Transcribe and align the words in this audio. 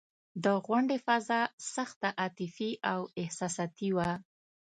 د 0.43 0.45
غونډې 0.65 0.97
فضا 1.05 1.41
سخته 1.75 2.09
عاطفي 2.19 2.71
او 2.91 2.99
احساساتي 3.23 3.89
وه. 3.95 4.11